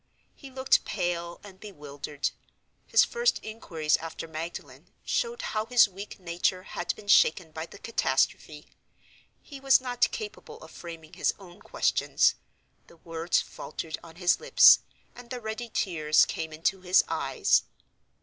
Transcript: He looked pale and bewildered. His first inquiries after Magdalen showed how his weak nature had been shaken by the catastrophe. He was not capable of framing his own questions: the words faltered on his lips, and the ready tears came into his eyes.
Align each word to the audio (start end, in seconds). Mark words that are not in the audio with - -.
He 0.33 0.49
looked 0.49 0.83
pale 0.83 1.39
and 1.43 1.59
bewildered. 1.59 2.31
His 2.87 3.05
first 3.05 3.37
inquiries 3.43 3.97
after 3.97 4.27
Magdalen 4.27 4.87
showed 5.05 5.43
how 5.53 5.67
his 5.67 5.87
weak 5.87 6.19
nature 6.19 6.63
had 6.63 6.95
been 6.95 7.07
shaken 7.07 7.51
by 7.51 7.67
the 7.67 7.77
catastrophe. 7.77 8.65
He 9.43 9.59
was 9.59 9.79
not 9.79 10.09
capable 10.09 10.57
of 10.61 10.71
framing 10.71 11.13
his 11.13 11.35
own 11.37 11.59
questions: 11.61 12.33
the 12.87 12.97
words 12.97 13.41
faltered 13.41 13.99
on 14.03 14.15
his 14.15 14.39
lips, 14.39 14.79
and 15.13 15.29
the 15.29 15.39
ready 15.39 15.69
tears 15.69 16.25
came 16.25 16.51
into 16.51 16.81
his 16.81 17.03
eyes. 17.07 17.61